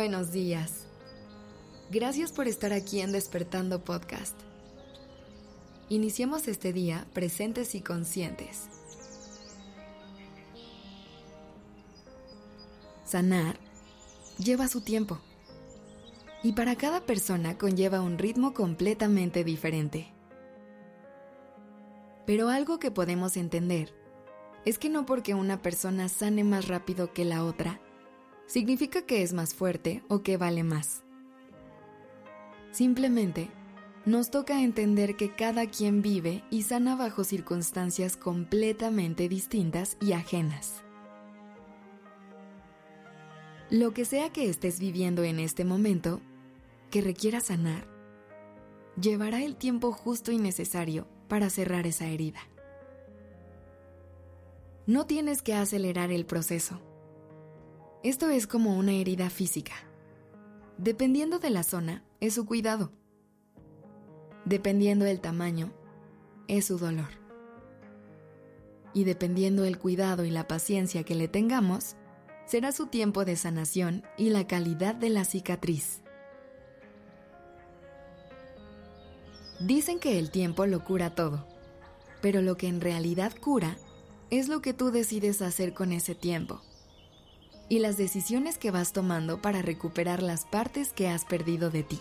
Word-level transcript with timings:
buenos 0.00 0.32
días. 0.32 0.86
Gracias 1.90 2.32
por 2.32 2.48
estar 2.48 2.72
aquí 2.72 3.02
en 3.02 3.12
Despertando 3.12 3.84
Podcast. 3.84 4.34
Iniciemos 5.90 6.48
este 6.48 6.72
día 6.72 7.06
presentes 7.12 7.74
y 7.74 7.82
conscientes. 7.82 8.70
Sanar 13.04 13.58
lleva 14.38 14.68
su 14.68 14.80
tiempo 14.80 15.18
y 16.42 16.52
para 16.52 16.76
cada 16.76 17.02
persona 17.02 17.58
conlleva 17.58 18.00
un 18.00 18.16
ritmo 18.16 18.54
completamente 18.54 19.44
diferente. 19.44 20.14
Pero 22.24 22.48
algo 22.48 22.78
que 22.78 22.90
podemos 22.90 23.36
entender 23.36 23.92
es 24.64 24.78
que 24.78 24.88
no 24.88 25.04
porque 25.04 25.34
una 25.34 25.60
persona 25.60 26.08
sane 26.08 26.42
más 26.42 26.68
rápido 26.68 27.12
que 27.12 27.26
la 27.26 27.44
otra, 27.44 27.82
significa 28.50 29.02
que 29.02 29.22
es 29.22 29.32
más 29.32 29.54
fuerte 29.54 30.02
o 30.08 30.24
que 30.24 30.36
vale 30.36 30.64
más. 30.64 31.04
Simplemente, 32.72 33.48
nos 34.04 34.32
toca 34.32 34.62
entender 34.62 35.14
que 35.14 35.32
cada 35.32 35.66
quien 35.66 36.02
vive 36.02 36.42
y 36.50 36.62
sana 36.62 36.96
bajo 36.96 37.22
circunstancias 37.22 38.16
completamente 38.16 39.28
distintas 39.28 39.96
y 40.00 40.14
ajenas. 40.14 40.82
Lo 43.70 43.94
que 43.94 44.04
sea 44.04 44.30
que 44.30 44.48
estés 44.48 44.80
viviendo 44.80 45.22
en 45.22 45.38
este 45.38 45.64
momento, 45.64 46.20
que 46.90 47.02
requiera 47.02 47.40
sanar, 47.40 47.86
llevará 49.00 49.44
el 49.44 49.54
tiempo 49.54 49.92
justo 49.92 50.32
y 50.32 50.38
necesario 50.38 51.06
para 51.28 51.50
cerrar 51.50 51.86
esa 51.86 52.08
herida. 52.08 52.40
No 54.86 55.06
tienes 55.06 55.40
que 55.40 55.54
acelerar 55.54 56.10
el 56.10 56.26
proceso. 56.26 56.80
Esto 58.02 58.30
es 58.30 58.46
como 58.46 58.78
una 58.78 58.92
herida 58.92 59.28
física. 59.28 59.74
Dependiendo 60.78 61.38
de 61.38 61.50
la 61.50 61.62
zona, 61.62 62.02
es 62.20 62.32
su 62.32 62.46
cuidado. 62.46 62.92
Dependiendo 64.46 65.04
del 65.04 65.20
tamaño, 65.20 65.70
es 66.48 66.64
su 66.64 66.78
dolor. 66.78 67.10
Y 68.94 69.04
dependiendo 69.04 69.66
el 69.66 69.78
cuidado 69.78 70.24
y 70.24 70.30
la 70.30 70.48
paciencia 70.48 71.04
que 71.04 71.14
le 71.14 71.28
tengamos, 71.28 71.96
será 72.46 72.72
su 72.72 72.86
tiempo 72.86 73.26
de 73.26 73.36
sanación 73.36 74.02
y 74.16 74.30
la 74.30 74.46
calidad 74.46 74.94
de 74.94 75.10
la 75.10 75.26
cicatriz. 75.26 76.00
Dicen 79.60 79.98
que 79.98 80.18
el 80.18 80.30
tiempo 80.30 80.64
lo 80.64 80.84
cura 80.86 81.14
todo, 81.14 81.46
pero 82.22 82.40
lo 82.40 82.56
que 82.56 82.68
en 82.68 82.80
realidad 82.80 83.34
cura 83.38 83.76
es 84.30 84.48
lo 84.48 84.62
que 84.62 84.72
tú 84.72 84.90
decides 84.90 85.42
hacer 85.42 85.74
con 85.74 85.92
ese 85.92 86.14
tiempo 86.14 86.62
y 87.70 87.78
las 87.78 87.96
decisiones 87.96 88.58
que 88.58 88.72
vas 88.72 88.92
tomando 88.92 89.40
para 89.40 89.62
recuperar 89.62 90.22
las 90.22 90.44
partes 90.44 90.92
que 90.92 91.08
has 91.08 91.24
perdido 91.24 91.70
de 91.70 91.84
ti. 91.84 92.00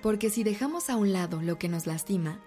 Porque 0.00 0.30
si 0.30 0.44
dejamos 0.44 0.88
a 0.90 0.96
un 0.96 1.12
lado 1.12 1.42
lo 1.42 1.58
que 1.58 1.68
nos 1.68 1.86
lastima, 1.86 2.40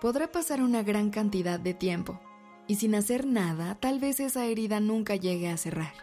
podrá 0.00 0.32
pasar 0.32 0.60
una 0.60 0.82
gran 0.82 1.10
cantidad 1.10 1.60
de 1.60 1.74
tiempo 1.74 2.20
y 2.66 2.74
sin 2.74 2.96
hacer 2.96 3.24
nada 3.24 3.76
tal 3.76 4.00
vez 4.00 4.18
esa 4.18 4.46
herida 4.46 4.80
nunca 4.80 5.14
llegue 5.14 5.48
a 5.48 5.56
cerrar. 5.56 5.94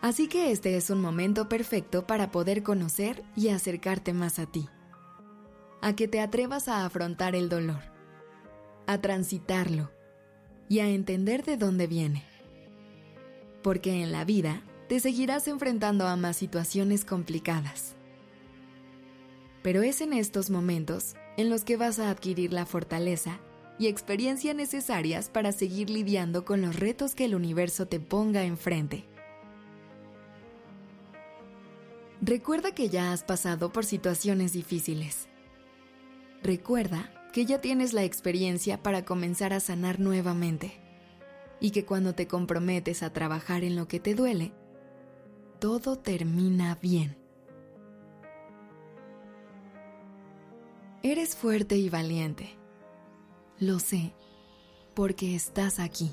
Así 0.00 0.26
que 0.26 0.50
este 0.50 0.76
es 0.76 0.90
un 0.90 1.00
momento 1.00 1.48
perfecto 1.48 2.04
para 2.04 2.32
poder 2.32 2.64
conocer 2.64 3.22
y 3.36 3.50
acercarte 3.50 4.12
más 4.12 4.38
a 4.38 4.46
ti 4.46 4.68
a 5.80 5.94
que 5.94 6.08
te 6.08 6.20
atrevas 6.20 6.66
a 6.66 6.84
afrontar 6.84 7.36
el 7.36 7.48
dolor, 7.48 7.80
a 8.88 8.98
transitarlo 9.00 9.92
y 10.68 10.80
a 10.80 10.88
entender 10.88 11.44
de 11.44 11.56
dónde 11.56 11.86
viene. 11.86 12.24
Porque 13.62 14.02
en 14.02 14.12
la 14.12 14.24
vida 14.24 14.62
te 14.88 15.00
seguirás 15.00 15.48
enfrentando 15.48 16.06
a 16.06 16.16
más 16.16 16.36
situaciones 16.36 17.04
complicadas. 17.04 17.94
Pero 19.62 19.82
es 19.82 20.00
en 20.00 20.12
estos 20.12 20.50
momentos 20.50 21.14
en 21.36 21.50
los 21.50 21.64
que 21.64 21.76
vas 21.76 21.98
a 21.98 22.10
adquirir 22.10 22.52
la 22.52 22.66
fortaleza 22.66 23.38
y 23.78 23.86
experiencia 23.86 24.54
necesarias 24.54 25.28
para 25.28 25.52
seguir 25.52 25.90
lidiando 25.90 26.44
con 26.44 26.62
los 26.62 26.76
retos 26.76 27.14
que 27.14 27.24
el 27.24 27.34
universo 27.34 27.86
te 27.86 28.00
ponga 28.00 28.44
enfrente. 28.44 29.04
Recuerda 32.20 32.72
que 32.74 32.88
ya 32.88 33.12
has 33.12 33.22
pasado 33.22 33.72
por 33.72 33.84
situaciones 33.84 34.52
difíciles 34.52 35.28
Recuerda 36.42 37.10
que 37.32 37.44
ya 37.44 37.60
tienes 37.60 37.92
la 37.92 38.04
experiencia 38.04 38.82
para 38.82 39.04
comenzar 39.04 39.52
a 39.52 39.60
sanar 39.60 40.00
nuevamente 40.00 40.72
y 41.60 41.70
que 41.70 41.84
cuando 41.84 42.14
te 42.14 42.26
comprometes 42.26 43.02
a 43.02 43.12
trabajar 43.12 43.64
en 43.64 43.76
lo 43.76 43.88
que 43.88 44.00
te 44.00 44.14
duele, 44.14 44.52
todo 45.58 45.96
termina 45.96 46.78
bien. 46.80 47.16
Eres 51.02 51.36
fuerte 51.36 51.76
y 51.76 51.88
valiente. 51.90 52.56
Lo 53.60 53.78
sé, 53.78 54.12
porque 54.94 55.34
estás 55.34 55.80
aquí, 55.80 56.12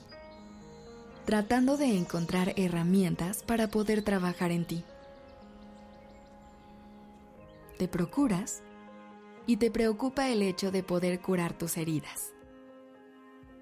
tratando 1.26 1.78
de 1.78 1.98
encontrar 1.98 2.54
herramientas 2.56 3.44
para 3.44 3.68
poder 3.68 4.04
trabajar 4.04 4.52
en 4.52 4.66
ti. 4.66 4.84
Te 7.78 7.88
procuras 7.88 8.64
y 9.48 9.58
te 9.58 9.72
preocupa 9.72 10.30
el 10.30 10.42
hecho 10.42 10.72
de 10.72 10.84
poder 10.84 11.22
curar 11.22 11.58
tus 11.58 11.78
heridas. 11.78 12.34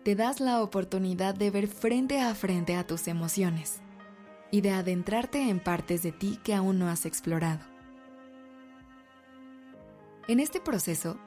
Te 0.04 0.16
das 0.16 0.40
la 0.40 0.62
oportunidad 0.62 1.36
de 1.36 1.52
ver 1.52 1.68
frente 1.68 2.22
a 2.22 2.36
frente 2.36 2.76
a 2.76 2.86
tus 2.86 3.08
emociones 3.08 3.82
y 4.52 4.62
de 4.62 4.72
adentrarte 4.72 5.50
en 5.50 5.60
partes 5.60 6.04
de 6.04 6.12
ti 6.12 6.40
que 6.44 6.54
aún 6.54 6.80
no 6.80 6.90
has 6.90 7.06
explorado. 7.06 7.66
En 10.28 10.40
este 10.40 10.60
proceso, 10.60 11.18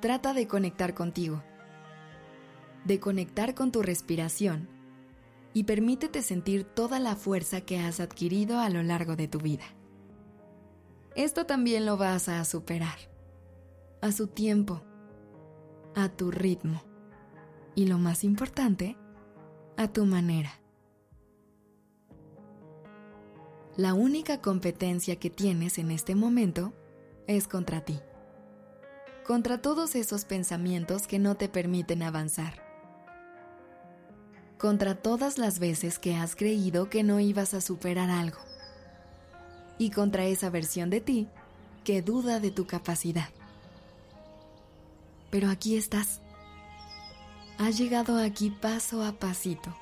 trata 0.00 0.32
de 0.32 0.46
conectar 0.46 0.94
contigo, 0.94 1.42
de 2.84 3.00
conectar 3.00 3.54
con 3.54 3.72
tu 3.72 3.82
respiración 3.82 4.68
y 5.52 5.64
permítete 5.64 6.22
sentir 6.22 6.64
toda 6.64 6.98
la 6.98 7.16
fuerza 7.16 7.60
que 7.62 7.78
has 7.78 8.00
adquirido 8.00 8.58
a 8.58 8.68
lo 8.68 8.82
largo 8.82 9.16
de 9.16 9.28
tu 9.28 9.38
vida. 9.38 9.64
Esto 11.16 11.46
también 11.46 11.86
lo 11.86 11.96
vas 11.96 12.28
a 12.28 12.44
superar 12.44 13.13
a 14.04 14.12
su 14.12 14.26
tiempo, 14.26 14.82
a 15.94 16.10
tu 16.10 16.30
ritmo 16.30 16.82
y 17.74 17.86
lo 17.86 17.96
más 17.96 18.22
importante, 18.22 18.98
a 19.78 19.88
tu 19.88 20.04
manera. 20.04 20.60
La 23.78 23.94
única 23.94 24.42
competencia 24.42 25.16
que 25.16 25.30
tienes 25.30 25.78
en 25.78 25.90
este 25.90 26.14
momento 26.14 26.74
es 27.26 27.48
contra 27.48 27.80
ti, 27.80 27.98
contra 29.26 29.62
todos 29.62 29.94
esos 29.94 30.26
pensamientos 30.26 31.06
que 31.06 31.18
no 31.18 31.36
te 31.36 31.48
permiten 31.48 32.02
avanzar, 32.02 32.62
contra 34.58 34.96
todas 34.96 35.38
las 35.38 35.58
veces 35.58 35.98
que 35.98 36.14
has 36.14 36.36
creído 36.36 36.90
que 36.90 37.04
no 37.04 37.20
ibas 37.20 37.54
a 37.54 37.62
superar 37.62 38.10
algo 38.10 38.40
y 39.78 39.88
contra 39.88 40.26
esa 40.26 40.50
versión 40.50 40.90
de 40.90 41.00
ti 41.00 41.28
que 41.84 42.02
duda 42.02 42.38
de 42.38 42.50
tu 42.50 42.66
capacidad 42.66 43.30
pero 45.34 45.50
aquí 45.50 45.76
estás. 45.76 46.20
Has 47.58 47.76
llegado 47.76 48.18
aquí 48.18 48.50
paso 48.50 49.02
a 49.02 49.10
pasito, 49.10 49.76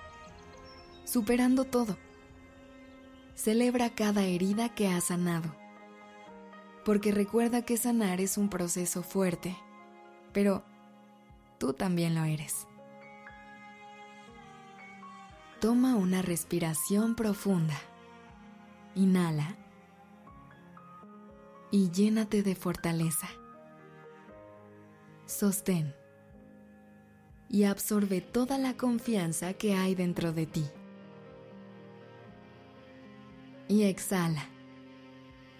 superando 1.04 1.64
todo. 1.64 1.98
Celebra 3.34 3.91
cada 3.91 4.22
herida 4.22 4.70
que 4.70 4.88
has 4.88 5.08
sanado, 5.08 5.54
porque 6.86 7.12
recuerda 7.12 7.66
que 7.66 7.77
sanar 7.77 8.22
es 8.22 8.38
un 8.38 8.48
proceso 8.48 9.03
fuerte, 9.03 9.54
pero 10.32 10.65
tú 11.59 11.74
también 11.74 12.15
lo 12.15 12.24
eres. 12.24 12.66
Toma 15.60 15.97
una 15.97 16.22
respiración 16.22 17.15
profunda. 17.15 17.77
Inhala 18.94 19.54
y 21.71 21.91
llénate 21.91 22.42
de 22.42 22.54
fortaleza 22.54 23.28
sostén 25.32 25.94
y 27.52 27.64
absorbe 27.64 28.22
toda 28.22 28.56
la 28.56 28.74
confianza 28.76 29.52
que 29.52 29.74
hay 29.74 29.94
dentro 29.94 30.32
de 30.32 30.46
ti. 30.46 30.64
Y 33.68 33.84
exhala. 33.84 34.48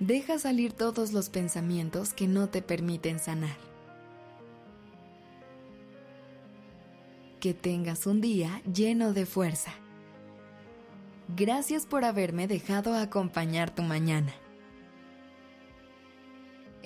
Deja 0.01 0.39
salir 0.39 0.73
todos 0.73 1.13
los 1.13 1.29
pensamientos 1.29 2.15
que 2.15 2.27
no 2.27 2.49
te 2.49 2.63
permiten 2.63 3.19
sanar. 3.19 3.57
Que 7.41 7.55
tengas 7.55 8.07
un 8.07 8.21
día 8.21 8.63
lleno 8.73 9.13
de 9.13 9.27
fuerza. 9.27 9.73
Gracias 11.37 11.87
por 11.87 12.05
haberme 12.05 12.49
dejado 12.49 12.95
acompañar 12.95 13.75
tu 13.75 13.83
mañana. 13.83 14.33